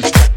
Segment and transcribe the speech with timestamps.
[0.00, 0.33] no